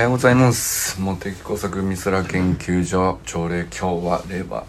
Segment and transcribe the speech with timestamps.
[0.00, 0.98] はようございます。
[0.98, 4.64] 茂木工作美空研究所朝礼今日は令和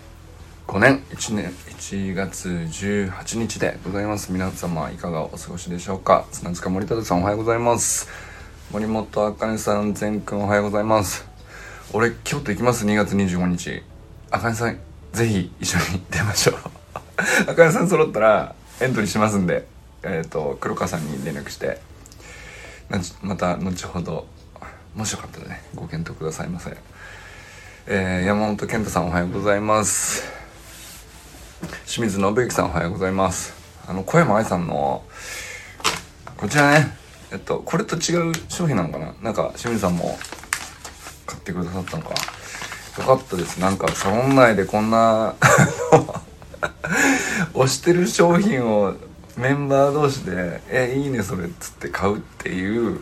[0.68, 4.34] 5年1年1月18日でございます。
[4.34, 6.26] 皆様いかがお過ごしでしょうか？
[6.34, 8.10] 砂塚森忠さんおはようございます。
[8.74, 11.26] 森本あかねさん全くんおはようございます。
[11.94, 13.84] 俺京都行きます？2月25日
[14.32, 14.78] あかねさん
[15.14, 16.56] ぜひ一緒に出ましょう。
[17.48, 19.66] あかねさん揃ったらエントリーしますんで
[20.04, 21.80] えっ、ー、と黒川さんに連絡して。
[23.22, 24.28] また後ほど
[24.96, 26.76] もしよかったらねご検討くださいませ、
[27.88, 30.24] えー、山本健太さんおはようございます。
[31.86, 33.54] 清水信之さんおはようございます。
[33.88, 35.04] あの小山愛さんの
[36.36, 36.98] こちらね
[37.32, 39.14] えっとこれと違う商品なのかな？
[39.22, 40.20] なんか清水さんも
[41.26, 42.10] 買ってくださったのか。
[42.10, 42.16] よ
[43.06, 43.60] かったです。
[43.62, 45.36] なんかサロン内でこんな
[47.54, 48.96] 推してる商品を
[49.38, 53.00] メンバー同士で「えいいねそれ」っつって買うっていう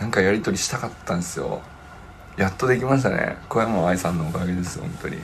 [0.00, 1.62] なんかやり取りしたかったんですよ。
[2.36, 3.36] やっとできましたね。
[3.48, 5.18] 小山愛さんのおかげです本当に。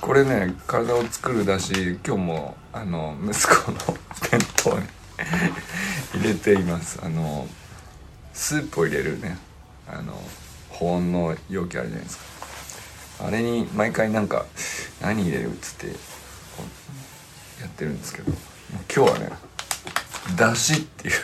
[0.00, 3.78] これね体を作るだし今日もあの息子の
[4.30, 4.86] 弁当に
[6.14, 6.98] 入れています。
[7.02, 7.48] あの
[8.32, 9.38] スープを入れるね。
[9.90, 10.20] あの
[10.70, 12.24] 保温の容器あるじゃないですか。
[13.26, 14.44] あれに毎回なんか
[15.00, 15.92] 何入れるっつってや
[17.66, 18.32] ってるんですけど。
[18.94, 19.30] 今日はね
[20.36, 21.14] だしっていう。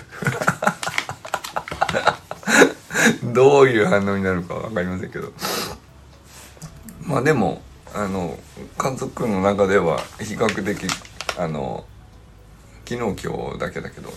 [3.33, 5.33] どういう反応になるか分かりませんけど。
[7.03, 7.61] まあでも
[7.95, 8.39] あの
[8.78, 10.91] 家族の中では比較的
[11.36, 11.84] あの
[12.89, 14.12] 昨日今日だけだけど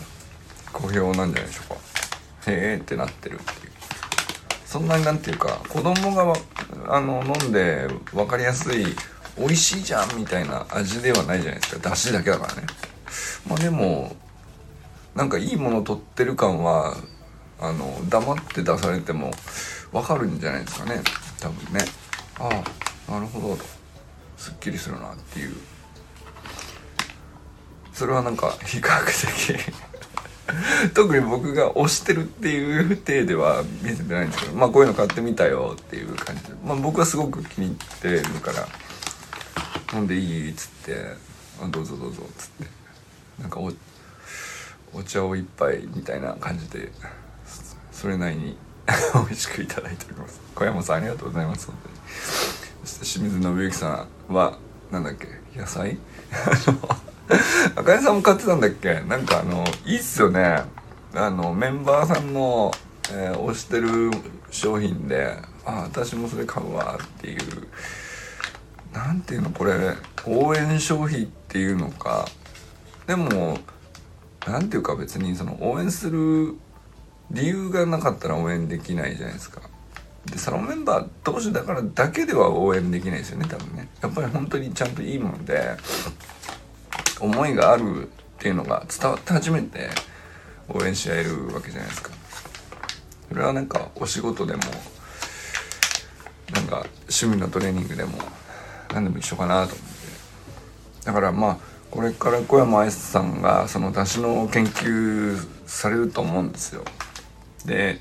[0.72, 1.80] 好評なんじゃないでしょうか。
[2.52, 3.72] へえってなってるっていう。
[4.66, 6.34] そんなになんていうか子供が
[6.88, 8.86] あの飲んで分かりやすい
[9.38, 11.90] 美味しいじゃんみたいな味ではないじゃないですか。
[11.90, 12.64] だしだけだからね。
[13.48, 14.16] まあでも
[15.16, 16.96] なんかいいもの取ってる感は
[17.60, 19.32] あの黙って出されても
[19.92, 21.02] 分かるんじゃないですかね。
[21.40, 21.86] 多分ね。
[22.40, 22.50] あ
[23.08, 23.64] あなるほどと。
[24.38, 25.56] すっきりするなっていう。
[27.94, 29.06] それはなんか比較
[29.56, 29.74] 的
[30.94, 36.50] 特に僕が推してるっていう体では見せてないんですけどまあこういうの買ってみたよっていう感じで。
[36.64, 38.68] まあ僕はすごく気に入ってるから
[39.94, 41.16] 飲んでいいっつって
[41.60, 42.68] あどうぞどうぞっつって。
[43.42, 43.72] なんかお
[44.94, 46.92] お茶を一杯みたいな感じで
[48.00, 48.56] それなりに
[49.16, 50.40] 美味しくいただいております。
[50.54, 51.66] 小山さんありがとうございます。
[51.66, 51.96] 本当に。
[52.86, 54.58] そして清水信之さんは
[54.92, 55.28] なんだっけ？
[55.60, 55.98] 野菜？
[57.76, 59.02] 赤井さんも買ってたんだっけ？
[59.02, 60.64] なんかあのいいっすよね。
[61.16, 62.72] あのメンバーさんの、
[63.12, 64.12] えー、推してる
[64.52, 65.36] 商品で
[65.66, 67.68] あ私もそれ買うわっていう。
[68.94, 69.96] 何ていうのこれ？
[70.28, 72.28] 応援消費っていうのか。
[73.08, 73.58] でも
[74.46, 76.56] 何ていうか別にその応援する
[77.32, 79.62] 理由がなかったら応援できないじゃないですか。
[80.26, 83.88] でサロンメンバー同士だからだけでは応援できないですよね多分ね。
[84.02, 85.78] やっぱり本当にちゃんといいもので
[87.20, 89.90] 思いがあるっていうのが伝わって初めて
[90.70, 92.12] 応援し合えるわけじゃないですか。
[93.30, 94.62] それはなんかお仕事でも
[96.54, 98.18] なんか趣味のトレーニングでも
[98.94, 101.06] 何でも一緒かなと思って。
[101.06, 101.58] だからまあ
[101.90, 106.84] これから小山愛さんがその出汁の研究されると思うんですよ。
[107.66, 108.00] で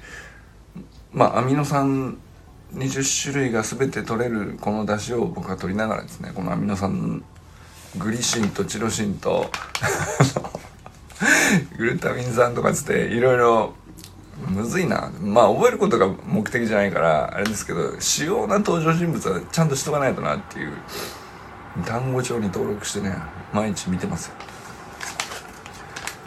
[1.13, 2.19] まあアミノ酸
[2.75, 7.25] 20種類が全て取れるこの出汁を僕は取りながらですねこのアミノ酸
[7.97, 9.51] グリシンとチロシンと
[11.79, 13.75] グルタミン酸とかつっていろいろ
[14.49, 15.11] むずいな。
[15.21, 20.73] まあ覚えることが目的じゃないからあれですけど主要な登場人物はちゃんとしとかないとなっていう
[21.87, 23.17] 単語帳に登録してね
[23.53, 24.35] 毎日見てますよ。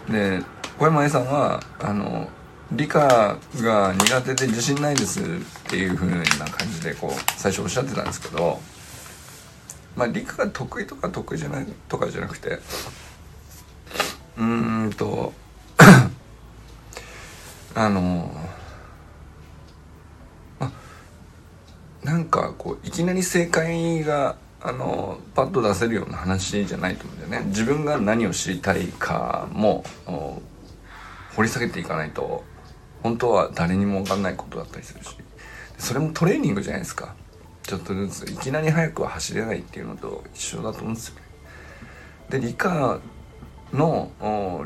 [0.09, 0.41] で
[0.79, 2.27] 小山 A さんはあの
[2.71, 5.23] 理科が苦手で自信ないですっ
[5.69, 8.59] ていう風な感じでこう最初おっしゃってたんですけど
[9.95, 12.59] まあ理科が得意とか得意じゃないとかじゃなくて
[14.37, 15.33] うーんと
[17.73, 18.31] あの
[20.59, 20.71] あ
[22.03, 27.47] なんかこういきなり正解があのパッと出せるような話じゃないと思うんだよね。
[27.49, 29.85] 自分が何を知りたいかも
[31.35, 32.43] 掘り下げていかないと。
[33.03, 35.15] 本当は誰にも分かんないことだったりするし。
[35.77, 37.15] それもトレーニングじゃないですか。
[37.63, 41.21] ちょっとずついきなり速くは走れないっていうのと一緒だと思うんですよね。
[42.29, 42.99] で理科
[43.73, 44.11] の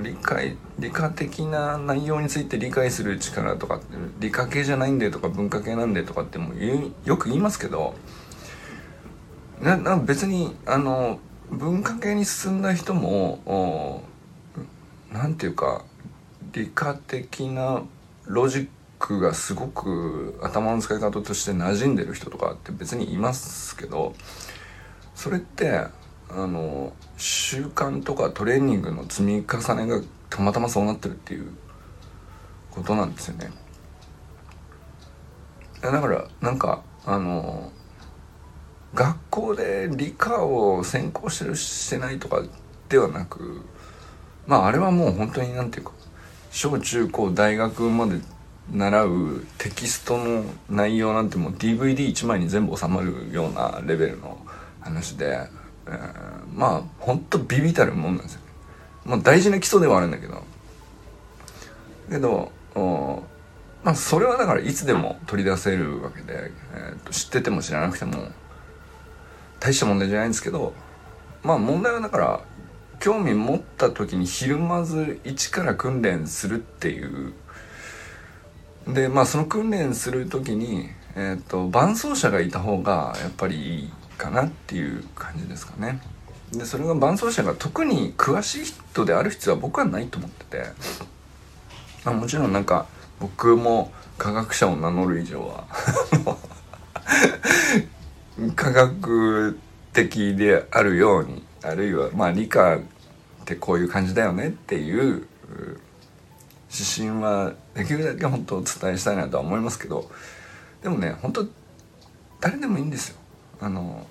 [0.02, 3.82] 理解理科的な内容について理解する力とか
[4.20, 6.54] 理科系じゃないんでとか文化系なんでとかっても
[7.06, 7.94] よく言いますけど
[9.62, 11.20] なな別にあの
[11.52, 14.04] 文化系に進んだ人も
[15.12, 15.84] 何て言うか
[16.54, 17.84] 理科的な
[18.26, 18.68] ロジッ
[19.00, 24.14] クがすごく頭の使い方として馴染んでる人とかって別にいますけど
[25.16, 25.72] それって
[26.30, 31.52] あの習慣とかトレーニングの積み重ねがたまたまそうなってるっていう
[32.72, 33.52] ことなんですよね。
[35.82, 37.72] だからなんかあの
[38.94, 42.42] 学校で理科を専攻してるしてないとか
[42.88, 43.66] ではなく
[44.48, 45.92] まああれはもう本当になんていうか
[46.54, 48.20] 小中高大学まで
[48.72, 54.38] 習うテキストの内容なんてもう DVD1 枚に全部収まるようなレベルの
[54.80, 55.50] 話で、
[55.88, 55.94] えー、
[56.54, 58.42] まあほんとビビたるもんなんですよ。
[59.04, 60.44] まあ大事な基礎ではあるんだけど
[62.08, 62.52] けど
[63.84, 68.28] まあそれはだからいつでも取り出せるわけで、えー、と知ってても知らなくても
[69.60, 70.76] 大した問題じゃないんですけど
[71.42, 72.42] まあ問題はだから
[73.04, 77.34] 興味持った時にひるまず一から訓練するっていう
[78.88, 86.00] でまあその訓練する時に、えーと、伴走者がいた方がやっぱりいいかなっていう感じですかね。
[86.54, 90.64] でそれが伴走者が特に詳しい人である必要は僕はないと思ってて、
[92.06, 92.86] まあ、もちろんなんか
[93.20, 95.66] 僕も科学者を名乗る以上は
[98.56, 99.60] 科学
[99.92, 102.80] 的であるようにあるいはまあ理科
[103.44, 105.28] ってこういう感じだよねっていう
[106.72, 110.10] 指針はできるだけ本当お伝えしたいなとは思いますけど
[110.82, 111.46] でもね本当
[112.40, 113.18] 誰でもいいんですよ。
[113.62, 114.06] あの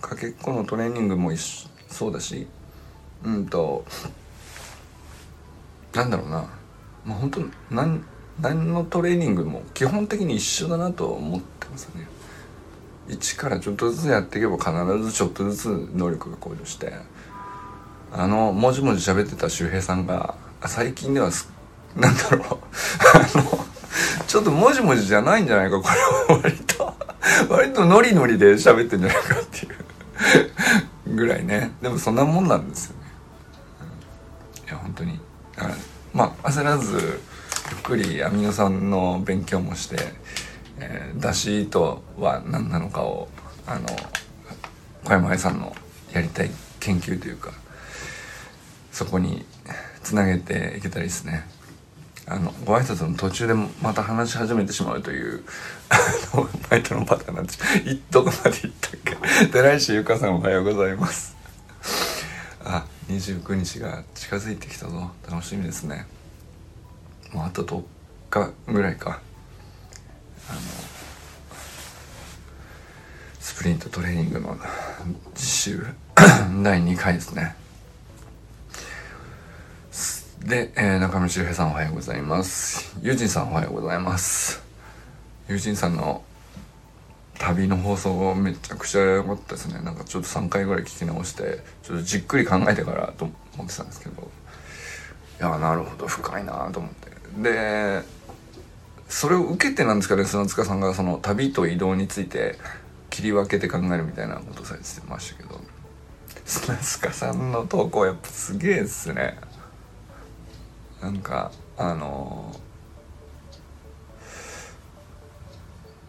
[0.00, 1.32] かけっこのトレーニングも
[1.88, 2.46] そうだし
[3.24, 3.84] うんと
[5.94, 6.48] なんだろうな
[7.04, 8.04] まあ本当何
[8.40, 12.06] 何のトレーニングも基本的に一緒だなと思ってますね。
[13.08, 16.92] 一からちょっとずつやっていけば必ずちょっとずつ能力が向上して
[18.16, 21.30] あのもじもじ喋ってた周平さんが最近では
[21.96, 22.58] なんだろう。
[23.12, 23.64] あの
[24.26, 25.88] ちょっともじもじじゃないんじゃないかこ
[26.28, 26.94] れは割と。
[27.48, 31.16] 割とノリノリで喋ってんじゃないかっていう。
[31.16, 31.72] ぐらいね。
[31.82, 33.00] でもそんなもんなんですよね、
[34.66, 35.20] いや本当に。
[35.56, 35.74] だから
[36.12, 37.20] まあ焦らず
[37.70, 39.96] ゆっくりアミノ酸の勉強もして、
[40.78, 43.28] えー、だしとは何なのかを
[43.66, 43.86] あの
[45.04, 45.74] 小山愛さんの
[46.12, 47.50] やりたい研究というか
[48.94, 49.44] そこに
[50.04, 51.44] つなげていけたらいいですね。
[52.26, 55.42] あのご挨拶の途中でまた話し始めてしまうという
[55.90, 55.98] あ
[56.36, 57.58] の バイトのパターンなんです。
[58.12, 58.90] どこまで行ったっ
[59.42, 59.46] け？
[59.48, 61.34] 寺石ゆかさんおはようございます。
[62.64, 65.10] あ29日が近づいてきたぞ。
[65.28, 66.06] 楽しみですね。
[67.32, 67.82] もうあと10
[68.30, 69.20] 日ぐらいか。
[70.48, 70.60] あの
[73.40, 74.56] スプリントトレーニングの
[75.34, 75.86] 実習
[76.62, 77.56] 第2回ですね。
[80.44, 82.94] で、えー、中村修平さんおはようございます。
[83.00, 84.62] ユージンさんおはようございます。
[85.48, 86.22] ユージンさんの
[87.38, 89.80] 旅の放送めちゃくちゃ良かったですね。
[89.80, 93.24] なんかちょっと3回ぐらい聞き直して、ちょっとじっくり考えてからと
[93.54, 94.30] 思ってたんですけど、
[95.40, 97.10] いや、なるほど、深いなと思って。
[97.42, 98.02] で、
[99.08, 102.58] それを受けてなんですかね、砂塚さんがその旅と移動について
[103.08, 105.58] 切り分けて考えるみたいなことされてましたけど、
[106.44, 109.38] 砂塚さんの投稿やっぱすげえっすね。
[111.04, 112.50] なんかあの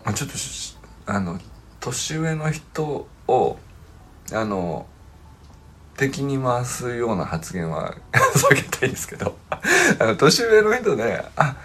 [0.05, 0.35] まあ、ちょっと
[1.11, 1.37] あの
[1.81, 3.57] 年上の人を
[4.31, 4.85] あの
[5.97, 11.57] 敵に回すような発言は 避けたいんですけどあの年上の人であ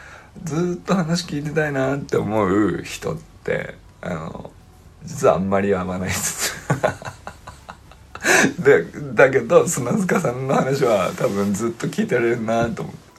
[0.43, 4.51] ずっと話聞いてたいなって思う人ってあの
[5.05, 6.53] 実はあんまり合わないです
[8.59, 8.85] で
[9.15, 13.11] だけど砂塚さんの話は多分ずっと聞いてられるなと思って。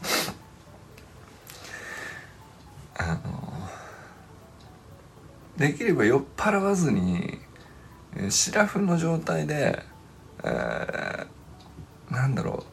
[2.98, 3.20] あの
[5.62, 7.39] できれば酔っ払わずに
[8.30, 9.84] シラフの状態で、
[10.44, 11.27] えー、
[12.12, 12.63] なんだろう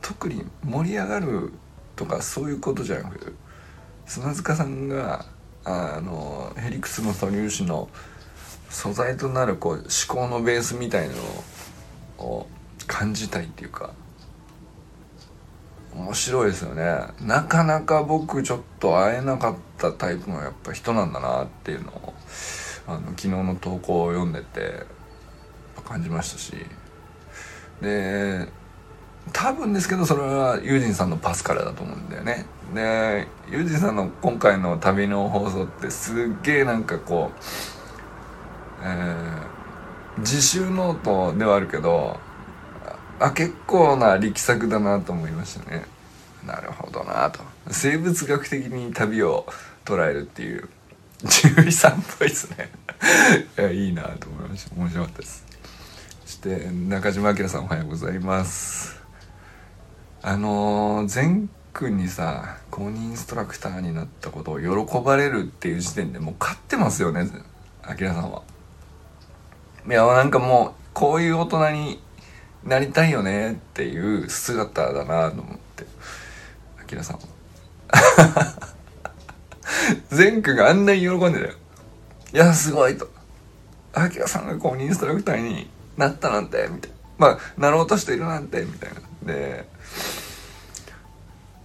[0.00, 1.52] 特に盛り上がる
[1.96, 3.34] とかそういうことじゃなく
[4.06, 5.26] 砂塚さんが
[5.64, 7.88] あのヘリクスの素粒子の
[8.70, 12.46] 素材となるこう思考のベースみたいのを
[12.86, 13.90] 感じたいっていうか
[15.94, 17.08] 面白いですよね。
[17.20, 22.14] なかなか僕ちょっと会えなかったタイプのやっぱ人なんだなっていうのを
[22.86, 24.86] あの昨日の投稿を読んでて
[25.86, 26.54] 感じましたし。
[27.80, 28.48] で
[29.32, 32.46] 多分ですけどそれはユージンさんのパスからだと思うんだよね。
[32.74, 37.38] でユージンさんの今回の旅の放送ってすっげえなんかこう、
[38.82, 40.98] えー、自習ノー
[41.32, 42.18] トではあるけど
[43.22, 45.84] あ結構な力作だなと思いましたね。
[46.46, 47.40] なるほどなと。
[47.70, 49.46] 生物学的に旅を
[49.84, 50.68] 捉えるっていう。
[51.24, 52.70] 獣医さんっぽいですね。
[53.58, 54.74] いやいいなと思いました。
[54.74, 55.44] 面白かったです。
[56.24, 59.00] そして中島明さんおはようございます。
[60.22, 67.28] あのー、全君にさ公認インストラクターになったことを喜ばれるっていう時点でもう勝ってますよね
[67.88, 68.42] 明さんは。
[69.88, 72.02] いやなんかもうこういう大人に
[72.64, 75.86] なりたいよねっていう姿だなと思って。
[76.94, 77.22] 明さんは。
[80.10, 81.52] 全君があんなに喜んでたよ。
[82.32, 83.08] いやすごいと。
[83.96, 86.96] 明さんが公認インストラクターになったなんてみたいな。
[87.18, 89.00] まあなろうとしているなんてみたいな。
[89.26, 89.66] で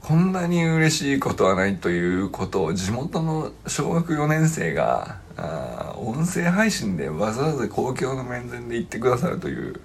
[0.02, 9.82] こんなに嬉しいことはないということを地元の小学4年生があ音声配信でわざわざ公共の面前で言ってくださるという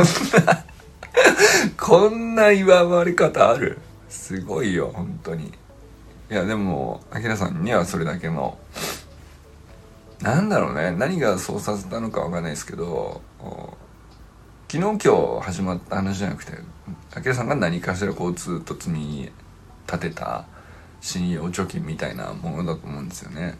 [0.00, 0.04] ん
[0.46, 0.64] な
[1.78, 3.78] こんな祝われ方ある。
[4.08, 5.52] すごいよ本当に。
[6.30, 8.58] いやでもあきらさんにはそれだけの
[10.20, 10.92] なんだろうね。
[10.92, 13.20] 何がそうさせたのかわかんないですけど
[14.68, 16.52] 昨日今日始まった話じゃなくて
[17.14, 19.30] あきらさんが何かしらこうずっと積み
[19.86, 20.46] 立てた
[21.02, 23.58] 信用貯金みたいなものだと思うんですよね。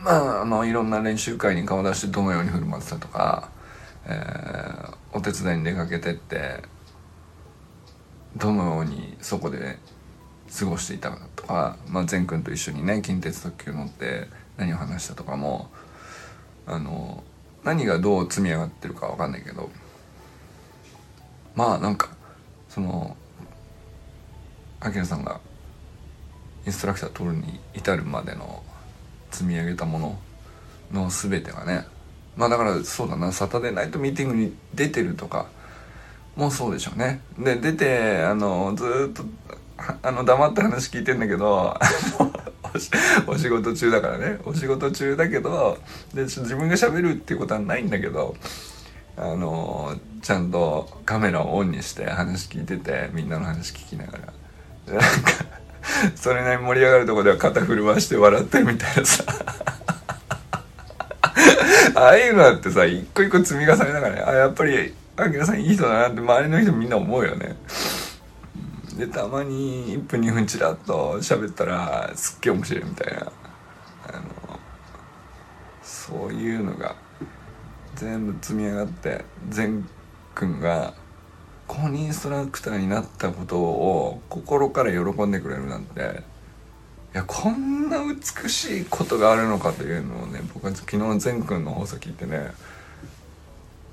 [0.00, 3.50] まあ、あのいろんな練習会に顔出してどのように振る舞ってたとか、
[4.06, 6.62] えー、お手伝いに出かけてって
[8.36, 9.78] どのようにそこで
[10.58, 15.68] 過ごしていたかとか、まあ、善くんと一緒にね近鉄特急乗って何を話したとかも
[16.66, 17.22] あの
[17.64, 19.70] 何がどう積み上がってるか分かんないけど
[21.54, 22.10] まあなんか
[22.68, 23.16] その
[24.80, 25.40] アキラさんが
[26.66, 28.62] インストラクター取るに至るまでの
[29.30, 30.18] 積み上げたもの
[30.92, 31.86] の全てがね
[32.38, 35.48] まあだからそうだなサタデーナイトミーティングに出てるとか
[36.36, 37.20] もそうでしょうね。
[37.36, 39.24] で出てあのずっと
[40.02, 41.76] あの黙って話聞いてんだけど
[43.26, 44.38] お仕事中だからね。
[44.44, 45.78] お仕事中だけど
[46.14, 48.36] で自分がしゃべるっていうことはないんだけど
[49.16, 54.18] あのちゃんとカメラをオンにして話聞いててみんなの話聞きながら。
[54.86, 55.06] なんか
[56.14, 59.24] それなりに盛り上がるとこでは肩振り回して笑ってるみたいなさ。
[61.94, 67.56] ああいうのだってさ一個一個積み重ねながらねあやっぱりあきらさんいい人だなって周りの人みんな思うよね。
[68.96, 73.32] でたまに1分2分チラッと喋ったらすっげえ面白いみたいな。
[74.08, 74.60] あの
[75.82, 76.96] そういうのが
[77.94, 79.88] 全部積み上がって善
[80.34, 80.94] くんが
[81.66, 86.22] 公認インストラクターになったことを心から喜んでくれるなんて
[87.18, 92.52] やこんな美しいことがあるのかというのをね僕は昨日善くんの放送聞いてね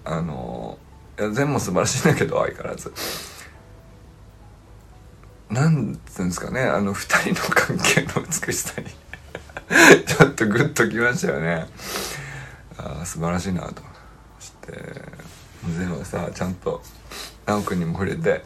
[0.03, 0.77] あの
[1.19, 2.93] いや善も素晴らしいんだけど相変わらず。
[5.49, 8.87] なんつうんですかねあの2人の関係の美しさに
[10.05, 11.67] ちょっとグッときましたよね。
[12.77, 13.83] あ素晴らしいなと
[14.39, 15.25] して。
[15.73, 16.81] 善はさちゃんと
[17.45, 18.43] 直くんにも触れて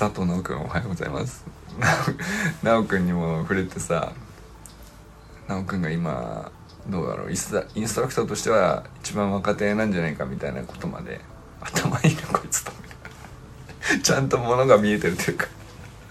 [0.00, 1.44] 佐藤直くんおはようございます。
[2.64, 4.12] 直くんにも触れてさ
[5.46, 6.50] 直くんが今
[6.88, 11.20] どうだろうインストラクターとしては一番若手なんじゃないかみたいなことまで
[11.60, 12.72] 頭いいなこいつと
[14.02, 15.46] ちゃんとものが見えてるというか。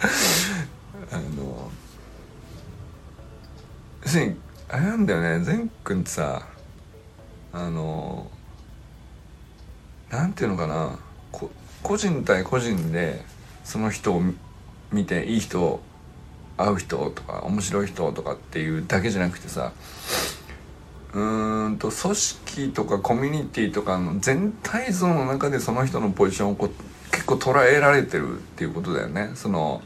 [1.11, 1.71] あの
[4.03, 6.43] 要するにあれなんだよね善くんってさ
[7.51, 8.29] あの
[10.11, 10.91] なんていうのかな
[11.81, 13.25] 個人対個人で
[13.69, 14.23] その人を
[14.91, 15.79] 見ていい人
[16.57, 19.73] 会う人とか面白い人とかっていうだけじゃなくてさ
[21.13, 26.69] うーんと組織とかコミュニティとかの全体像の中でその人のポジションをこ
[27.11, 29.31] 結構捉えられてるっていうことだよね。
[29.35, 29.81] その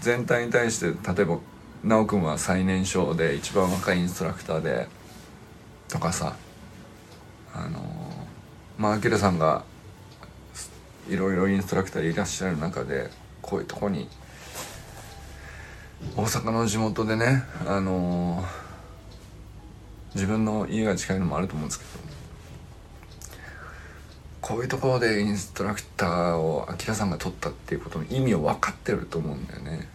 [0.00, 1.38] 全体に対して例えば
[1.84, 4.88] 修くんは最年少で一番若いインストラクターで
[5.88, 6.34] とかさ
[7.54, 7.80] あの
[8.78, 9.64] まあ明さんが
[11.08, 14.08] いろいろインストラクターいらっしゃる中でこういうとこに
[16.16, 18.44] 大阪の地元でねあのー、
[20.14, 22.12] 自分の家が近いのもあると思うんですけど
[24.40, 29.88] こういうところでインストラクターを明さんが取ったっていうことの意味を分かってると思うんだよね、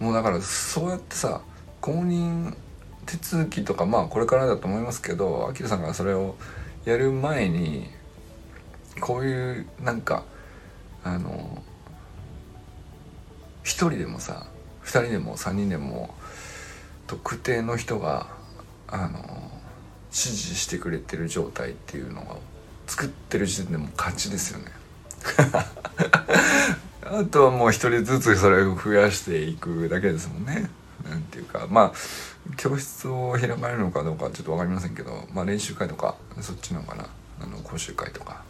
[0.00, 1.40] うん、もうだからそうやってさ
[1.80, 2.54] 公認
[3.06, 6.36] 手続きとかまあこれからだと思いますけどアキラさんがそれを
[6.84, 7.97] やる前に
[8.98, 10.24] こういうなんか
[11.04, 11.62] あの
[13.64, 14.46] 1人でもさ
[14.84, 16.14] 2人でも3人でも
[17.06, 18.28] 特定の人が
[18.86, 19.50] あの
[20.10, 22.36] 支持してくれてる状態っていうのが
[22.86, 24.66] 作ってる時点でも勝ちですよね。
[27.04, 30.70] あとはもう一人ずつそれを増やしていくだけですもんね。
[31.08, 37.06] なんていうかまあ教室を開かれるのかどうかちょっと分かりませんけど、まあ、練習会とかそっちのかな
[37.40, 38.42] あの講習会とか。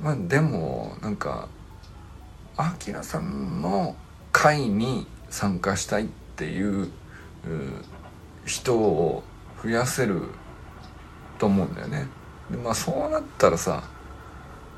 [0.00, 1.48] まあでもなんか
[2.56, 3.96] あきらさんの
[4.32, 6.90] 会に参加したいっていう
[8.44, 9.22] 人を
[9.62, 10.22] 増やせる
[11.38, 12.06] と思うんだよね。
[12.50, 13.82] でまあそうなったらさ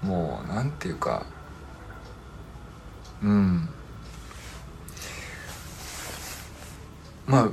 [0.02, 1.26] もうなんていうか
[3.22, 3.68] うん
[7.26, 7.50] まあ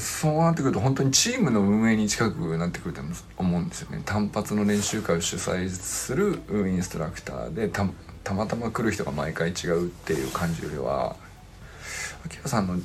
[0.00, 3.00] そうなってくると本当にチームの運営に近くなってくると
[3.36, 4.02] 思うんですよね。
[4.04, 7.84] 単発の練習会を主催するインストラクターでた
[8.34, 11.16] またま来る人が毎回違うっていう感じよりは
[12.24, 12.76] 秋葉さんの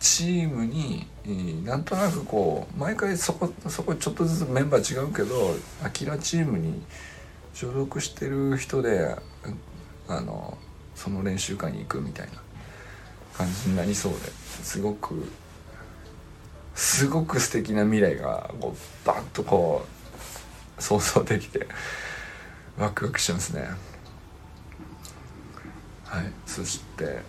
[0.00, 1.06] チームに
[1.64, 6.82] なんとなくこう毎回そこそこちょっとずつメンバー違うけどアキラチームに
[7.54, 9.16] 所属してる人で
[10.08, 10.56] あの
[10.94, 12.32] その練習会に行くみたいな
[13.36, 15.26] 感じになりそうですごく
[16.76, 19.84] すごく素敵な未来がこうバッとこ
[20.78, 21.66] う想像できて
[22.78, 23.68] ワクワクしますね。
[26.04, 26.30] はい。
[26.44, 27.20] そして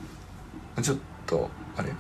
[0.82, 1.92] ちょっとあれ？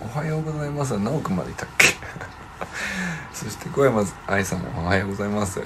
[0.00, 0.96] おはようございます。
[0.98, 1.88] 直くまでいたっけ？
[3.34, 5.60] そして小山愛さんもおはようございます。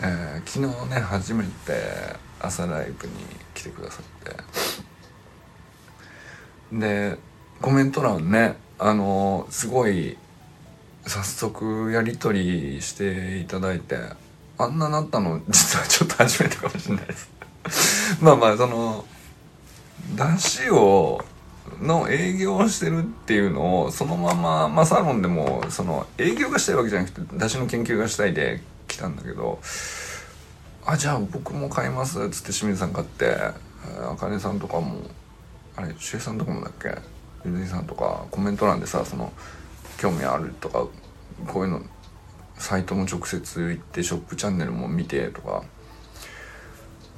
[0.00, 3.12] えー、昨日ね初めて朝ライブに
[3.54, 4.36] 来てくださって。
[6.72, 7.18] で
[7.60, 10.16] コメント欄ねあのすごい
[11.06, 13.96] 早速やり取りしていただいて
[14.58, 15.40] あんななったの？
[15.48, 17.28] 実 はちょっと初めてかもしれないです。
[18.20, 19.04] まあまあその
[20.16, 21.24] 出汁を
[21.80, 29.60] の営業をしてるっていうのをそのまま、まあ、サロンでもその営業がしたいわけじゃなくて出汁の研究がしたいで来たんだけど
[30.84, 34.98] あじゃあ僕も買いますっつって清水さん買ってあかねさんとかも
[35.74, 36.94] あれ周さんとかもだっけ？
[37.44, 39.32] ゆずさんとかコメント欄でさその
[39.98, 40.86] 興味あるとか
[41.46, 41.82] こういうの
[42.56, 45.64] サイトも直接行ってショップチャンネルも見てとか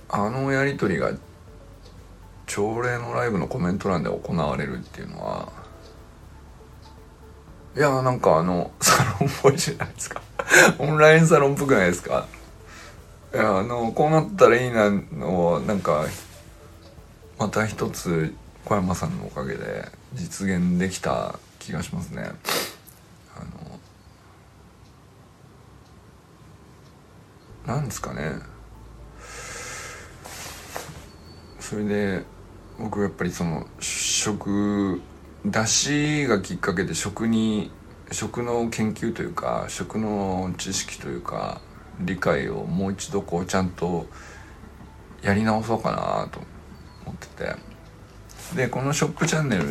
[0.08, 1.12] あのやり取りが
[2.46, 5.52] 朝礼のライブのコメント欄で行われるっていうのは
[7.76, 10.22] いやなんかあのサロンっぽいじゃないですか。
[10.78, 12.26] オンラインサロンっぽくないですか。
[13.34, 16.06] いやあのこうなったらいいなのなんか
[17.38, 18.32] また一つ
[18.66, 22.24] 小山さんのおかげで実現できた気がしますね。
[23.36, 23.44] あ
[27.68, 28.40] のなんですかね
[31.60, 32.24] それで
[32.76, 35.00] 僕やっぱりその食
[35.46, 37.70] だしがきっかけで食に
[38.10, 41.60] 食の研究というか食の知識というか
[42.00, 44.06] 理解をもう一度こうちゃんと
[45.22, 46.40] やり直そうかなと
[47.04, 47.65] 思ってて。
[48.54, 49.64] でこのショップチャンネル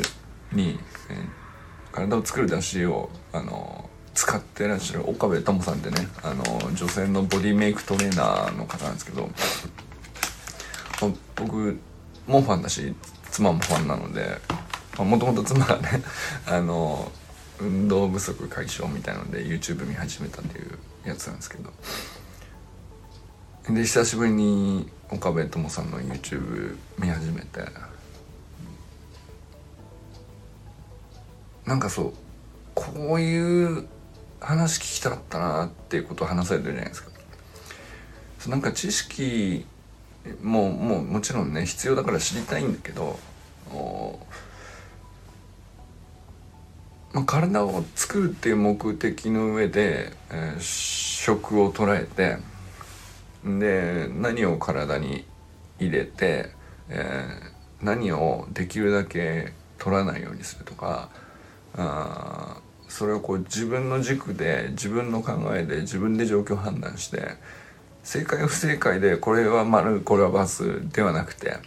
[0.52, 1.18] に、え、
[1.92, 9.30] 体を作る出汁をあの使ってらっしゃる岡部友さんってねあの女性のボディメイクトレーナーの方なんですけど
[11.36, 11.80] 僕
[12.28, 12.96] もファンだし
[13.30, 14.40] 妻もファンなので
[14.98, 16.02] もともと妻がね
[16.48, 17.12] あの
[17.60, 21.72] 運動不足解消みたいので YouTube 見始めたっていうやつなんですけど。
[23.68, 27.62] で久しぶりに岡部友さんの YouTube 見始めて
[31.66, 32.14] なんかそう
[32.74, 33.88] こういう
[34.40, 37.12] 話聞きたかったなっていうことを話されてるじゃないですか。
[38.48, 39.66] なんか知識
[40.44, 43.18] ももうもちろんね必要だから知りたいんだけど
[47.16, 52.38] まあ、体を作るっていう目的の上で、えー、食を捉えて
[53.46, 55.24] で何を体に
[55.80, 56.50] 入れて、
[56.90, 61.10] えー、何をできるだけ取らないようにするとか
[61.78, 62.58] あ
[62.88, 67.32] それをこう自分の軸で自分の考えで自分で状況判断して
[68.04, 71.58] 正解不正解でこれは丸これはバスではなくて、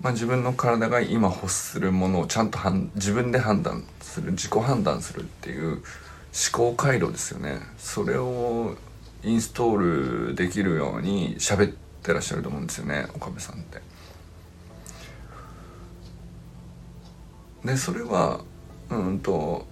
[0.00, 2.58] まあ、自分の体が今欲するものをちゃんと
[2.94, 5.82] 自分で判断する自己判断するっていう思
[6.52, 8.74] 考回路ですよねそれを
[9.22, 13.80] インストールできるように喋ってらっしゃると思うんですよね岡部さんって。
[17.64, 18.40] でそれは
[18.90, 19.66] うんと思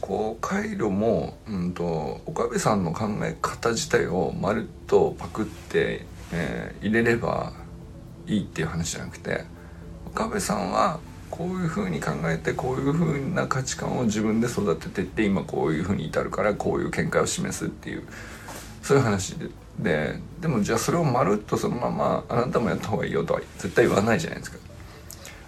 [0.00, 7.52] 考回路も、うんと、岡部さんの考え方自体をまるっとパクって、えー、入れれば
[8.26, 9.44] いいっていう話じゃなくて
[10.06, 10.98] 岡部さんは
[11.30, 18.02] こういうふうに考えてこういうふうな価値観を自分で育ててって今こういうふうに至るからこういう見解を示すっていう
[18.82, 24.58] そういう話でででもじゃあそれをまるっとそのままあなたもやった方がいいよとは絶対言わないじゃないですか。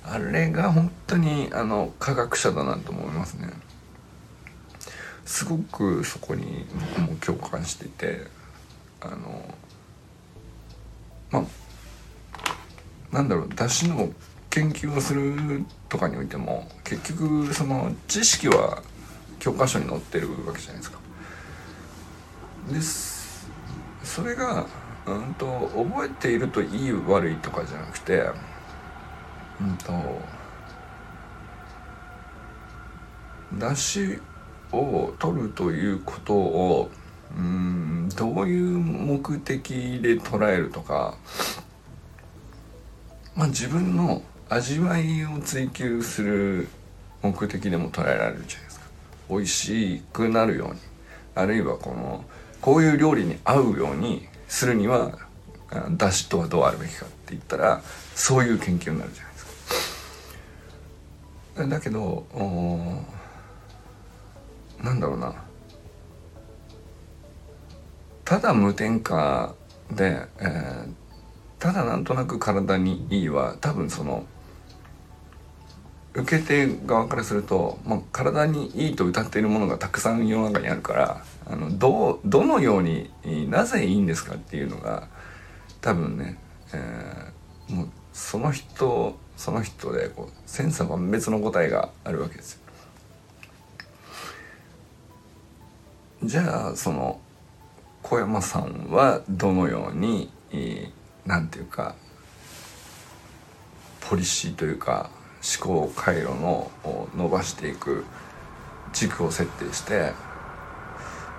[0.05, 3.49] あれが本当にあの科学者だなと思いますね
[5.25, 6.65] すごくそこに
[6.97, 8.27] 僕も共感していて
[9.01, 9.55] あの
[11.31, 11.45] まあ
[13.13, 14.11] なんだろう出汁の
[14.51, 18.83] 研究をするとかにおいても結局その知識は
[19.39, 20.99] 教科書に載ってるわけじゃないですか。
[22.71, 23.49] です
[24.05, 24.67] それが、
[25.07, 28.25] うんと、覚えているといい悪いとかじゃなくて
[29.61, 29.93] うんと
[33.53, 34.23] 出汁
[34.73, 36.91] を取るということを
[37.37, 39.69] うんどういう目的
[40.01, 41.15] で捉えるとか
[43.37, 46.69] まあ自分の味わいを追求する
[47.23, 48.87] 目的でも捉えられるじゃないですか。
[49.29, 50.81] 美味しくなるように
[51.35, 52.25] あるいはこの
[52.61, 55.19] こういう料理に合うようにするには
[55.93, 57.81] だしとはどうあるべきかって言ったら
[58.15, 59.30] そういう研究になるじゃないですか。
[61.69, 62.27] だけど
[64.83, 65.35] なんだろうな。
[68.25, 69.55] ただ無添加
[69.91, 70.93] で、えー、
[71.59, 74.25] ただなんとなく体にいいは多分その
[76.15, 83.11] 受け手側からすると、まあ、体にいいと歌っているものがたくさん世の中にあるからあのどどのように
[83.51, 85.09] なぜいいんですかっていうのが
[85.81, 86.39] 多分ね、
[86.73, 92.61] えー、もうその人その人でこう千差万別の答えがあるわけですよ。
[96.25, 97.19] じゃあその
[98.03, 100.31] 小山さんはどのように
[101.25, 101.95] 何て言うか
[104.03, 105.09] ポリシーというか
[105.59, 106.71] 思考回路の
[107.17, 108.05] 伸ばしていく
[108.93, 110.13] 軸を設定して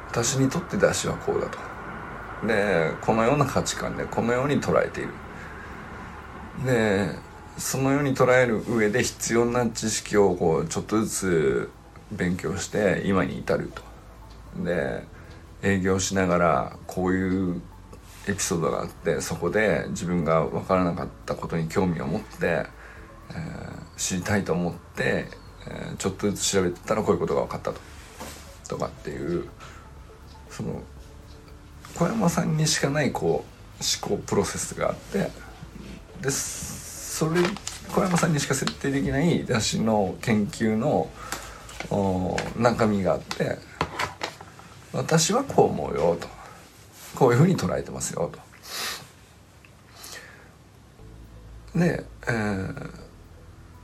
[0.10, 5.14] 私にとって出汁はこうだとでこのような価値観でこのように捉えている
[6.66, 11.72] でそのように捉える上で必要な知識をこうちょっとずつ
[12.12, 14.64] 勉強して今に至ると。
[14.64, 15.04] で
[15.64, 17.62] 営業しながらこういう
[18.28, 22.66] エピソードがあってそこで自分が分からなかったことに興味を持って、
[23.30, 25.28] えー知りたいと思って、
[25.68, 27.80] えー、ちょっとずつ調べてたらこういうことが分かったと。
[28.68, 29.50] とかっていう
[30.50, 30.82] その
[31.94, 33.44] 小山さんにしかないこ
[33.80, 35.30] う思考プロセスがあって
[36.22, 36.32] で
[37.22, 37.40] それ
[37.94, 41.08] 小山さんにしか設定できない雑誌の研究の
[42.58, 43.60] 中身があって
[44.92, 46.28] 私はこう思うよと
[47.14, 48.32] こういうふうに捉えてますよ
[51.76, 51.78] と。
[51.78, 53.02] で、えー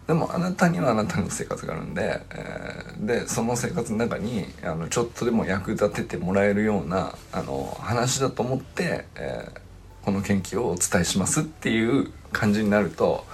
[0.08, 9.60] でもあなたにはあなたの生活があるんで、えー、でその生活の中にあのちょっとでも役立ててもらえるようなあの話だと思って、えー、
[10.08, 13.26] この研究をお伝えしますっていう感じになると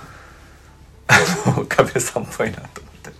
[1.06, 1.20] あ
[1.56, 3.12] の壁さんっぽいなと思って。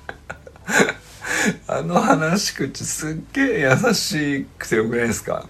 [1.68, 5.48] あの話し口すっげえ優しくてよくないですか？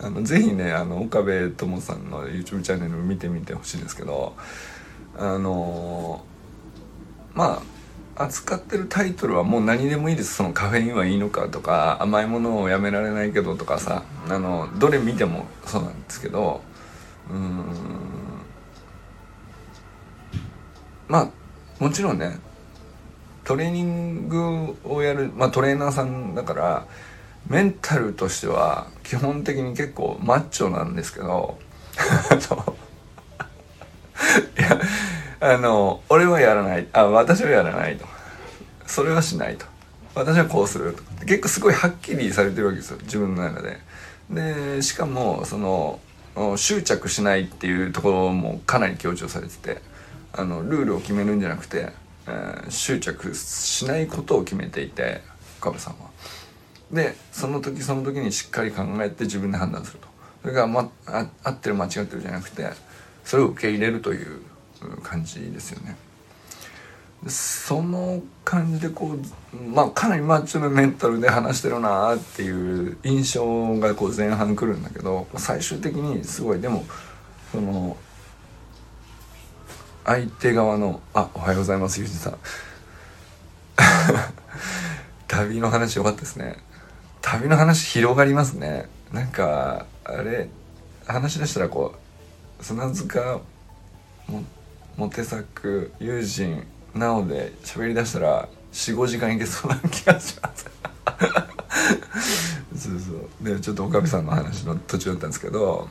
[0.00, 4.34] あのぜひねあの岡部友さんの YouTube チャンネル見てみてほしいんですけど
[5.18, 6.24] あの
[7.34, 7.60] ま
[8.16, 10.36] あ扱ってるタイトルはもう何でもいいです。
[10.36, 16.62] そのカフェインはいいのかとか甘いものをやめられないけどとかさあのどれ見てもそうなんですけど
[17.30, 17.64] うん。
[21.08, 21.30] まあ
[21.78, 22.38] もちろんね
[23.44, 26.86] トレーニングをやる、まあ、トレーナーさんだから
[27.48, 31.58] メンタルとしては基本的に結構マッチョなんですけど
[34.58, 34.80] いや
[35.40, 38.06] あの俺はやらないあ私はやらないと。
[38.86, 39.66] それはしないと。
[40.14, 41.26] 私はこうすると。
[41.26, 43.78] 結構すごいはっきりされてるわけですよ自分の中で。
[44.30, 46.00] でしかもその
[46.56, 49.82] 執着しないっていうところもかなり強調されてて
[50.32, 51.88] あのルールを決めるんじゃなくて、
[52.26, 55.22] えー、執着しないことを決めていて
[55.60, 56.10] 岡部さんは。
[56.92, 60.06] でその時その時にしっかり考えて自分で判断すると
[60.42, 62.68] それが、ま、あ合ってる間違ってるじゃなくて
[63.24, 64.40] それを受け入れるという
[65.02, 65.96] 感じですよね。
[67.28, 69.16] その感じでこ
[69.52, 76.84] うまあかなりマッチョなメンタルで話してるなっていう印象がこう前半くるんだけど最終的にすごいでも
[77.50, 77.96] その
[80.04, 82.38] 相手側の「あおはようございますゆうじさん」
[85.26, 86.56] 旅の話よかったですね。
[87.20, 88.88] 旅の話広がりますね。
[89.12, 90.48] なんかあれ
[91.06, 91.94] 話し出したらこ
[92.60, 93.40] う砂塚
[94.28, 94.44] も
[94.96, 96.64] モテ作友人
[96.96, 100.66] なおで喋りだしたら45時間いけそうな気がします。
[102.76, 103.44] そうそう。
[103.44, 105.88] でちょっと岡部さんの話の途中だったんですけど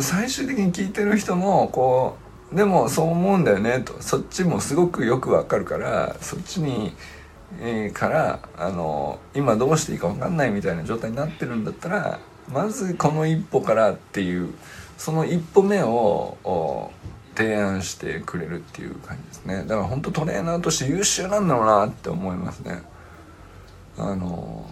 [0.00, 2.16] 最終的に聞いてる人もこ
[2.52, 4.00] うでもそう思うんだよねと。
[4.00, 6.94] そっちもすごくよくわかるからそっちに、
[7.60, 12.20] えー、からあの今どうしていいか分かんないみたいな状態になってるんだったら
[12.52, 14.54] まずこの一歩からっていう
[14.96, 16.90] その一歩目を
[17.38, 19.58] 提案してくれるっていう感じですね。
[19.58, 22.82] だから本当トレーナーとして優秀なんだろうなって思いますね。
[23.96, 24.68] あの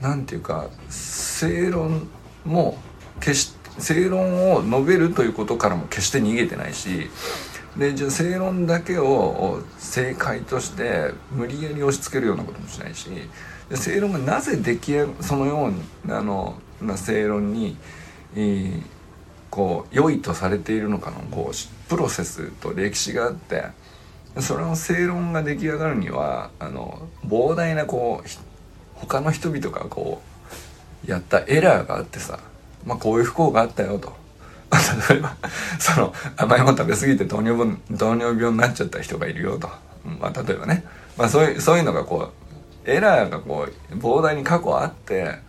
[0.00, 2.08] なんていうか正論
[2.44, 2.76] も
[3.20, 7.08] 決し正論を述べるということからも決して逃げてないし
[7.76, 13.08] でじゃあ正論だけを正解として無理やり押し付けるようなこともしないし
[13.74, 15.72] 正論がなぜ出来そのよ
[16.04, 17.76] うなのな正論に、
[18.34, 18.82] えー、
[19.52, 23.64] こう良いとされているのかのこうプロセスと歴史があって
[24.40, 28.28] それの正論が出来上がるにはあの膨大なこう
[28.94, 30.22] 他の人々がこ
[31.06, 32.38] うやったエラーがあってさ、
[32.86, 34.14] まあ、こういう不幸があったよと。
[35.10, 35.36] 例えば
[35.78, 39.68] その甘いもの食べ過ぎて糖尿病糖尿病になっちゃった人がいるよと、
[40.18, 40.82] まあ、例えばね、
[41.18, 42.30] まあ、そういうそういうのがこ
[42.86, 45.40] うエラーがこう膨大に過去あって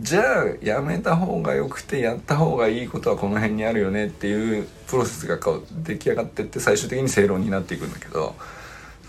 [0.00, 8.36] じゃあやめた方がよくてやった方がいいことはこの辺にあるよねっていうプロセスがこう出来上がってって最終的に正論になっていくんだけど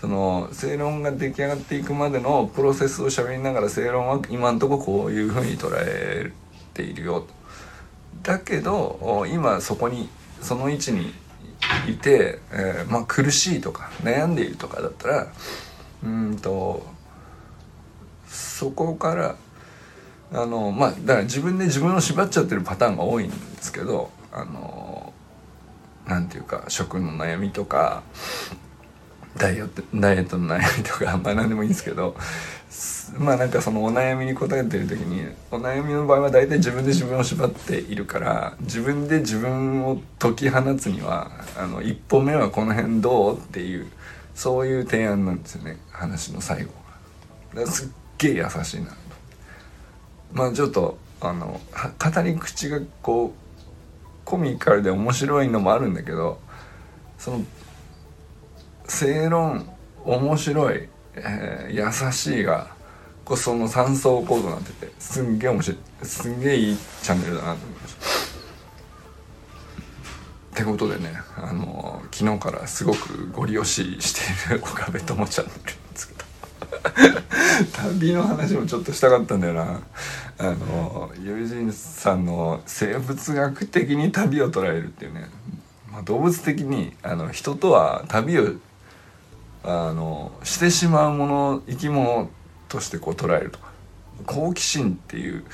[0.00, 6.32] その正論が出来上がっていくまでのプロセスを喋りながら正論は今んとここういうふうに捉え
[6.74, 7.20] ているよ。
[7.20, 7.28] と
[8.22, 10.08] だけど今そこに
[10.40, 11.12] その位置に
[11.88, 15.26] いて、えー、まあ、苦しいとか悩んでいるとかだったら
[16.02, 16.86] うんと
[18.26, 19.36] そこから
[20.32, 25.12] あのまあだから自分で自分を縛っちゃってるパターンが多いんですけどあの
[26.06, 28.02] なんていうか食の悩みとか
[29.36, 32.16] ダイエットダイエットの悩みとか まあ何でもいいんですけど
[33.18, 43.86] まあなんかそのお悩みに答えてる時にお悩みの場合は大体自分で自分を縛っているから自分で自分を解き放つにはあの一歩目はこの辺どうっていう
[44.34, 46.70] そういう提案なんですよね話の最後
[47.54, 47.66] が。
[47.66, 47.88] すっ
[48.18, 48.92] げえ優しいな
[50.32, 53.40] まあちょっとあの語り口がこう
[54.24, 56.40] コミカルで面白いのもあるんだけど
[57.18, 57.44] その
[58.86, 59.68] 正論
[60.04, 62.74] 面白い、えー、優しいが
[63.24, 68.00] こその3層コードになっててすんげえ面白いすんげえいいチャンネルだなと思いました。
[70.50, 75.79] ってことでねあの昨日からすごくご利用ししている岡部友チャンネル
[77.72, 79.80] 旅の話もちょっとしたかったんだよな。
[80.38, 85.28] あの友人さんの生物学的に旅を捉えるっていうね、
[85.92, 88.48] まあ、動物的にあの人とは旅を
[89.62, 92.30] あのしてしまうもの生き物
[92.68, 93.58] としてこう捉えると。
[93.58, 93.70] か
[94.26, 95.44] 好奇心っていう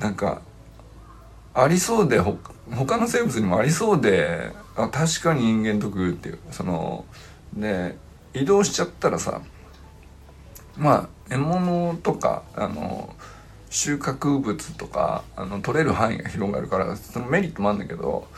[0.00, 0.42] なんか
[1.52, 2.38] ありそうでほ
[2.72, 6.38] 他の生物にもありそうであ確かに人間と食うっていう。
[6.50, 7.04] その
[7.54, 7.96] で
[8.32, 9.40] 移動しちゃったらさ
[10.76, 13.14] まあ獲物とかあの
[13.70, 18.28] 収穫物とかあの取れる範囲が広がるからそのメリットもあるんだけど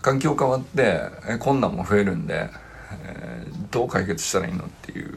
[0.00, 1.00] 環境変わって
[1.40, 2.50] 困難も増えるんで、
[3.04, 5.14] えー、どう解決したらいいのっていう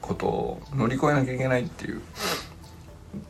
[0.00, 2.00] ことを乗り越えなきゃいけないっていう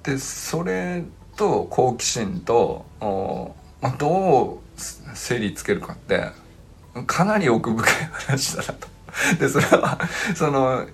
[0.03, 1.05] でそれ
[1.37, 4.81] と好奇心とおまあ、どう
[5.14, 6.31] 整理つけるかって
[7.07, 7.94] かなり奥深い
[8.27, 8.88] 話だなと。
[9.38, 9.99] でそれは
[10.35, 10.87] その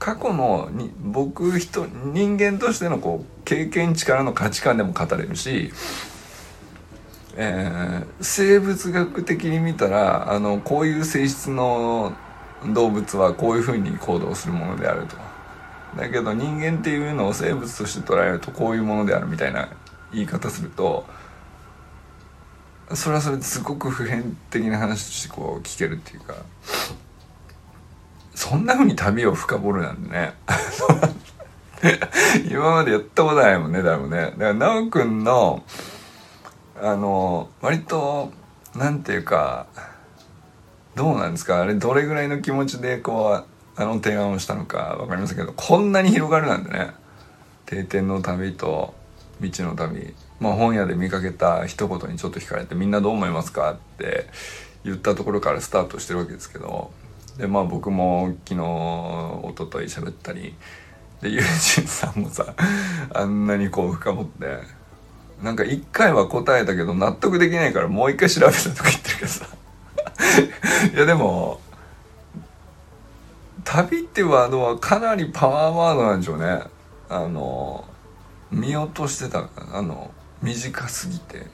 [0.00, 5.70] 過去のに僕人人間としてのこう経験値からの価値観でも語れるし、
[7.36, 12.14] えー、生物学的に見たらあのこういう性質の
[12.74, 15.16] 動物はこういうふうに行動するものであると。
[15.96, 19.68] だけど人間っていうのを生物として捉えるとこういうものであるみたいな
[20.12, 21.04] 言い方すると
[22.94, 26.36] それはそれですごく普遍的な話としてこう聞けるっていうか。
[28.40, 30.32] そんな風に旅を深掘るなんてね。
[32.50, 34.16] 今までやったことないもんね誰もね。
[34.16, 35.62] だから奈くんの
[36.80, 38.32] あの割と
[38.74, 39.66] なんていうか
[40.94, 41.60] どうなんですか？
[41.60, 43.42] あれどれぐらいの気持ちでこ
[43.76, 46.92] うあの提案をしたのか分かりませんけどこんなに広がるなんてね。
[47.66, 48.94] 定点の旅と
[49.42, 50.14] 道の旅。
[50.40, 53.72] まあ本屋で見かけた一言にちょっと惹かれてみんなどう思いますか？
[53.72, 54.28] って
[54.82, 56.90] 言ったところからスタートしてるわけですけど
[57.40, 60.54] でまあ僕も昨日一昨日喋ったり
[61.22, 62.54] で友人さんもさ
[63.14, 64.58] あんなにこう深掘って
[65.42, 69.46] なんか一回は答えたけど納得できないからもう一回調べたとか言ってるけどさ。
[70.94, 71.60] いやでも
[73.64, 76.62] 旅ってワードはかなりパワーワードなんでしょうね。
[77.08, 77.84] あの
[78.50, 80.10] 見落としてたあの
[80.42, 81.46] 短すぎて。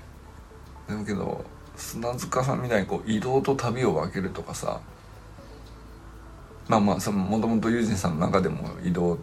[0.88, 1.44] だけど
[1.76, 4.80] 砂塚さんみたいにこう移動と旅を分けるとかさ
[6.68, 9.18] まあまあそのもともとユージンさんの中でも移動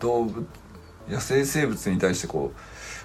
[0.00, 0.46] 動物
[1.08, 2.52] 野生生物に対してこ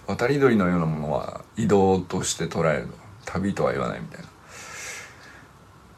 [0.07, 2.88] う渡り鳥のようなものは移動として捉える
[3.25, 4.27] 旅とは言わないみたいな。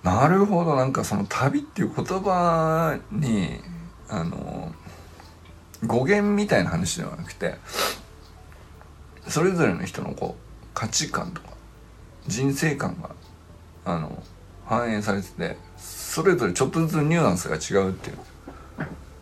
[0.05, 3.59] なるほどなんかその旅っていう言葉に
[4.07, 4.71] あの
[5.83, 7.55] 語源みたいな話ではなくて
[9.27, 11.49] それぞれの人のこう価値観とか
[12.27, 13.15] 人生観が
[13.83, 14.23] あの
[14.65, 15.57] 反映されてて
[16.15, 18.17] それぞれちょっとずつニュアンスが違うっていう。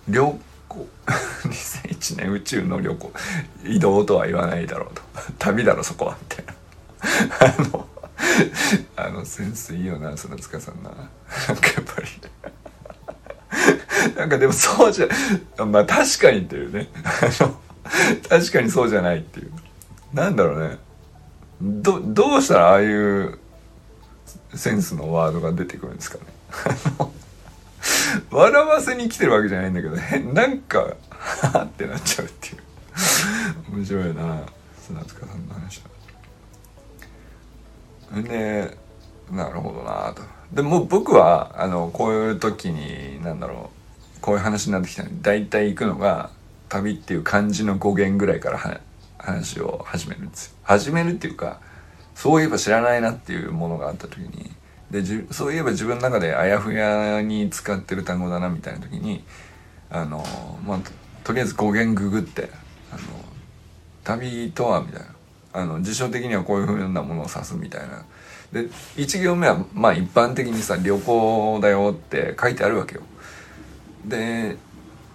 [0.08, 0.88] 旅行。
[1.42, 3.12] 2001年宇宙の旅行。
[3.66, 5.02] 移動とは言わないだろうと。
[5.40, 6.18] 旅だろそこは。
[6.22, 6.54] みたいな。
[7.40, 7.88] あの
[8.96, 10.92] あのセンスいいよな砂塚さんな。
[10.92, 12.08] なんかやっぱり。
[14.16, 16.90] なんかでもそうじゃまあ確かにっていうね。
[18.30, 19.52] 確かにそうじゃないっていう。
[20.14, 20.78] なんだろうね。
[21.60, 23.40] どどうしたらああいう
[24.54, 26.43] センスのワードが出てくるんですかね。
[28.32, 30.96] 笑わせに来てるわけじゃないんだけど変なんかは
[31.54, 32.58] あ ってなっちゃうっていう
[33.76, 34.42] 面白いな
[34.82, 35.94] 砂塚さんの話は。
[38.22, 38.78] で
[39.32, 40.22] なるほどなと。
[40.52, 43.72] でも僕はあのこういう時になんだろ
[44.18, 46.30] うこういう話になってきたのに大体行くのが
[46.70, 48.80] 旅っていう漢字の語源ぐらいから
[49.18, 50.54] 話を始めるんですよ。
[50.64, 51.60] 始めるっていうか
[52.14, 54.52] そういえば知らないなっていうものがあった時に
[55.02, 59.24] でそういえば自分の中であやふやに使ってる単語だなみたいな時に
[59.90, 60.24] あの
[60.66, 60.80] まあ
[61.24, 62.50] とりあえず語源ググって
[62.92, 63.02] あの
[64.04, 65.14] 旅とはみたいな。
[65.54, 68.04] あの辞書的にはこういうふうなものを指すみたいな。
[68.52, 73.02] で1行目はまあ一般的にさ旅行だよって書いてあるわけよ。
[74.06, 74.58] で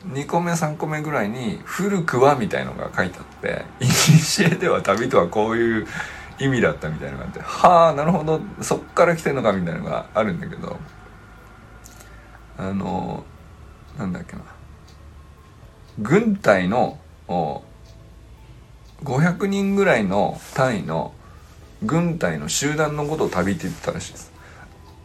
[0.07, 5.87] 2個目3個目ぐらいに「古くは」みたいのが書いてあって「いにしえでは旅とはこういう
[6.41, 10.79] 意味だった」みたいなのがあってはあなるほどそっから来てんのかみたいなのがあるんだけど
[12.57, 13.25] あの
[13.99, 14.43] なんだっけな。
[16.01, 16.99] 軍隊の
[19.03, 21.13] 500人ぐらいの単位の
[21.83, 24.33] 軍隊の集団のことを旅って言ってたらしいです。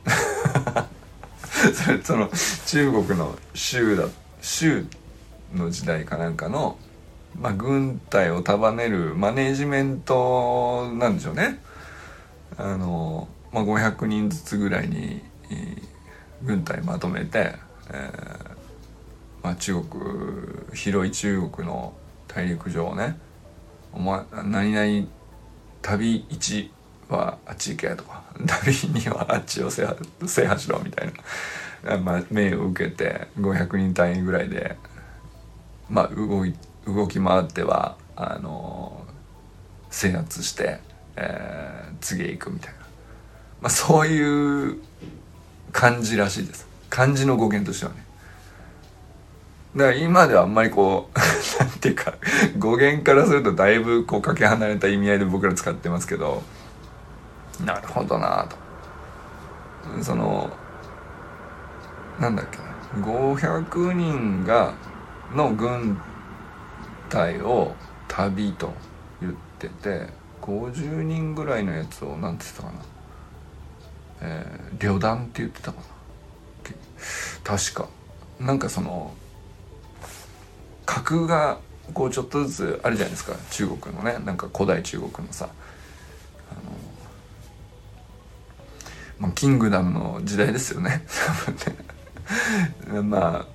[1.73, 2.29] それその
[2.67, 4.05] 中国の州だ
[4.41, 4.85] 州
[5.53, 6.77] の時代かなんかの、
[7.39, 11.59] まあ、軍隊を束ねるマネジメントなんでしょうね。
[12.57, 15.21] あの、まあ、500人ずつぐらいに
[16.43, 17.55] 軍隊まとめて、
[17.89, 18.53] えー
[19.43, 20.03] まあ、中国
[20.73, 21.93] 広い中国の
[22.27, 23.17] 大陸上をね
[23.91, 25.07] お前何々
[25.81, 26.69] 旅1
[27.09, 31.13] はあっち行けとか 旅2はあっちを制覇しろみたい
[31.83, 34.77] な、まあ、命を受けて500人単位ぐらいで、
[35.89, 39.05] まあ、動いて動き回ってはあの
[39.89, 40.79] 制圧して、
[41.15, 42.79] えー、次へ行くみたいな、
[43.61, 44.79] まあ、そういう
[45.71, 46.67] 感じらしいです。
[46.89, 48.03] 漢字の語源としてはね。
[49.75, 51.17] だから今ではあんまりこう
[51.63, 52.13] なんていうか
[52.59, 56.43] 語源からするとだいぶこうかけ離れた意味合いで僕ら使ってますけど
[57.65, 58.55] なるほどなと。
[60.03, 60.51] その
[62.19, 62.63] なんだっけな
[63.05, 64.73] 500人が
[65.35, 65.99] の軍
[67.13, 67.75] 隊を
[68.07, 68.73] 旅と
[69.21, 70.07] 言ってて
[70.41, 72.85] 50人ぐらいのやつを何て言ってたかな。
[74.21, 75.85] えー、旅団って言ってたかな。
[77.43, 77.87] 確か。
[78.39, 79.13] なんかその
[80.85, 81.59] 格が
[81.93, 83.35] こうちょっとずつあるじゃないですか。
[83.51, 84.17] 中国のね。
[84.25, 85.47] なんか古代中国のさ。
[86.49, 86.61] あの、
[89.19, 91.05] まあ、キングダムの時代ですよね。
[93.03, 93.45] ま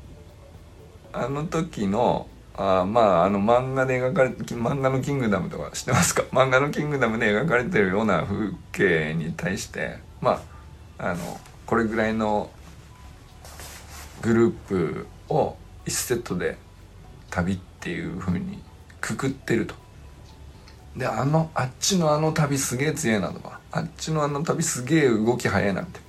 [1.12, 2.28] ああの時の
[2.60, 6.24] あまああの漫画で描かれ漫画の「キングダム」とか知ってますか？
[6.32, 10.42] 漫画の「キングダム」で描かれてるような風景に対してま
[10.98, 12.50] ああのこれぐらいの
[14.22, 15.56] グループを
[15.86, 16.58] 1セットで
[17.30, 18.60] 旅っていう風に
[19.00, 19.74] くくってると。
[20.96, 26.00] であのあっちのあの旅すげえ強いなとかあっちのあの旅すげえ動き早いなって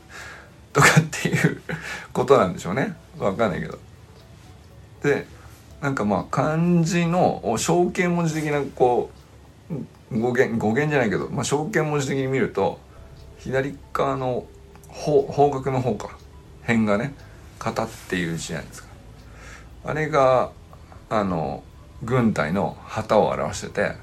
[0.74, 1.62] とかっていう
[2.12, 3.78] ことなんでしょうねわかんないけど。
[5.04, 5.28] で
[5.82, 9.10] なんかまあ漢字の象形文字的なこ
[10.12, 12.80] う語源語源じゃないけど、まあ、象形文字的に見ると
[13.38, 14.46] 左側の
[14.88, 16.18] 方方角の方か。
[16.70, 17.16] 辺がね
[17.58, 18.90] 型っていう字じゃないですか。
[19.86, 20.52] あれが
[21.10, 21.64] あの
[22.04, 23.96] 軍隊の旗を表してて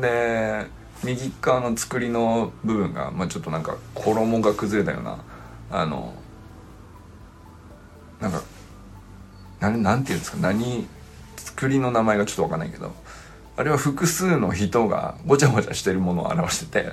[0.00, 0.66] で
[1.04, 5.18] 右側の作りの部分が、まあ、ちょっとなんか衣が崩れたような
[5.70, 6.14] あの
[8.20, 8.42] なんか
[9.60, 10.86] 何て言うんですか何
[11.64, 12.92] 作りの名前がちょっとわかんないけど
[13.56, 16.92] あれは複数の人がごちゃごちゃしてるものを表してて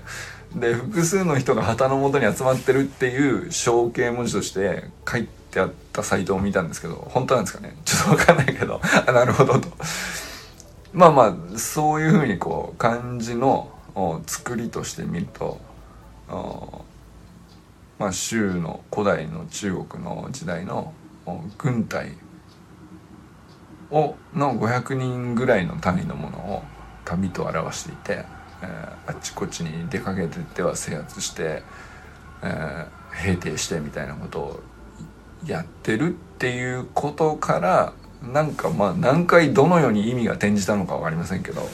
[0.55, 7.75] で複数の人が旗のもとに集まってるっていう象形文字として書いてあったサイトを見たんですけど本当なんですかね？
[7.83, 9.67] ちょっとわかんないけどなるほどと。
[10.93, 13.69] まあまあそういうふうにこう漢字の
[14.25, 15.59] 作りとして見ると
[17.99, 20.93] まあ州の古代の中国の時代の
[21.57, 22.13] 軍隊
[23.91, 26.63] をの500人ぐらいの単位のものを
[27.05, 28.25] 旅と表していて、
[28.61, 31.63] えー、あっちこっちに出かけてっては制圧して、
[32.41, 34.59] えー、平定してみたいなことを
[35.45, 41.67] やってるっていうことからなんかまあ何回どのように意味が転じたのか分かりませんけど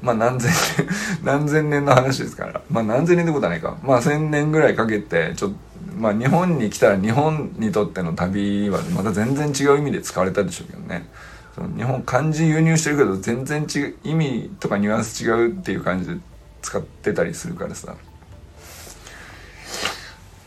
[0.00, 0.88] まあ何千年
[1.24, 3.76] 何千年の話ですからまあ何千年ってことはないか。
[3.82, 5.56] まあ千年ぐらいかけてちょっと
[5.98, 11.08] まあ日本に来たら日本にとっての旅はまた全然違う意味で使われたでしょうけどね。
[11.54, 16.16] その日本漢字輸入してるけど全然違う意味とかニュアンス違うっていう感じで
[16.62, 17.94] 使ってたりするからさ。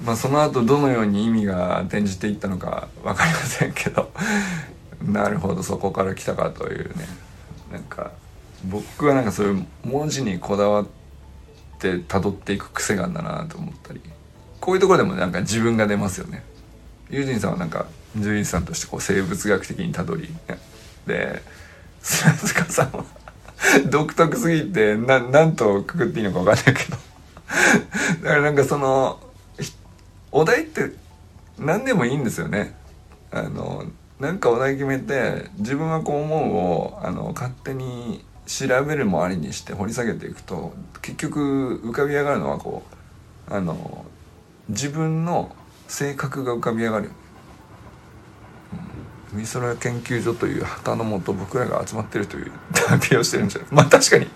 [0.03, 4.12] まあその後どのように意味が転じていったのか分かりませんけど。
[5.01, 7.08] なるほどそこから来たかというね。
[7.72, 8.12] なんか
[8.66, 10.88] 僕はなんかそういう文字にこだわっ
[11.80, 14.01] て辿っていく癖があるんだなと思ったり。
[14.60, 16.43] こういうところでもなんか自分が出ますよね。
[17.10, 20.60] ユージンさんはなんか獣医さんとしてこう生物学的にたどり、ね、
[21.08, 21.41] で
[22.01, 23.05] 砂塚さんは
[23.89, 26.97] 独特すぎてななんとくくっていいのか分かんないけど
[28.24, 29.20] だからなんかその
[30.32, 30.91] お題って
[31.58, 32.76] 何でもいいんですよね。
[33.32, 33.86] あの
[34.20, 42.84] なんかお題決めて自分がこう思うをあの勝手に調べるもありにして掘り下げていくと結局浮かび上がるのはこ
[43.49, 44.05] うあの
[44.70, 45.55] 自分の
[45.88, 47.16] 性格が浮かび上がるよね。
[49.38, 53.70] 美空研究所という旗のもと僕らが集まってるという旅をしてるんじゃない？
[53.76, 54.28] まあ確かに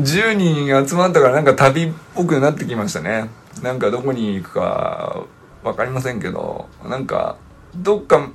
[0.00, 3.28] 10人集まったからなんか旅っぽくなってきましたね。
[3.62, 5.22] なんかどこに行くか
[5.62, 7.36] 分かりませんけどなんか
[7.76, 8.28] どっか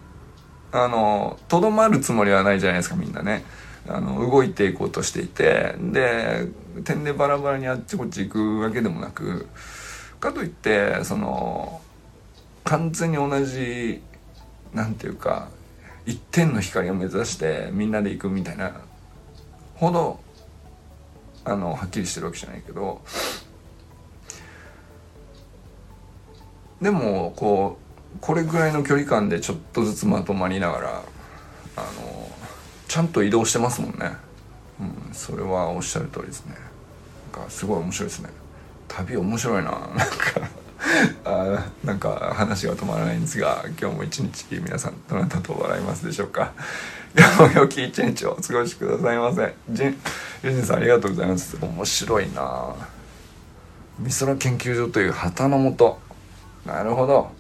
[0.72, 3.44] あのとどまるつもりはないじゃないですかみんなね。
[3.90, 5.76] あの動いていこうとしていて。
[5.80, 6.48] で
[6.84, 9.48] 点でバラバラにあっちこっち行くわけでもなく
[10.20, 11.82] かといってその
[12.66, 14.02] 完全に同じ
[14.74, 15.48] なんていうか
[16.08, 18.72] 一点の光を目指してみんなで行くみたいな
[19.76, 20.20] ほど
[21.44, 23.02] あのはっきりしてるわけじゃないけど
[26.82, 27.78] でもこ
[28.16, 31.04] うこれぐらいの距離感でちょっとずつまとまりながら
[31.76, 32.30] あの
[32.88, 34.14] ちゃんと移動してますもんね、
[34.80, 36.56] うん、それはおっしゃる通りですね。
[37.34, 38.30] なんかすごい面白いですね。
[38.88, 40.06] 旅面白いななんか。
[41.26, 46.54] あなんか話が止まらないんですが今日も一日皆さんどなたと笑いますでしょうか？
[47.18, 49.98] 今日も良き一日をお過ごしくださいませジン
[50.44, 51.58] ユジンさんありがとうございます。
[51.60, 52.76] 面白いな。
[54.00, 56.00] 美空研究所という旗のもと
[56.66, 57.32] なるほど。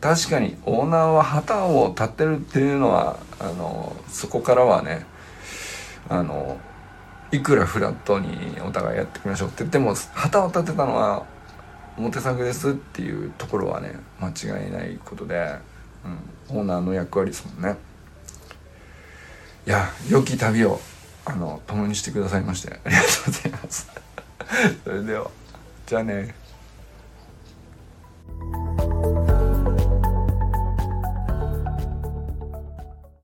[0.00, 5.04] 確かにオーナーは旗を立てるっていうのはあのそこからはね
[6.08, 6.56] あの
[7.32, 11.24] いくらフラットにお互いやっていきましょうって言っても旗を立てたのは
[11.98, 15.56] 表参ですっていうところはね間違いないことで、
[16.50, 17.76] うん、オーナーの役割ですもんね。
[19.66, 20.80] いや良き旅を
[21.26, 23.90] あの共にしてくださいましてありがとうございます。
[24.84, 25.30] それでは
[25.86, 26.34] じゃあね。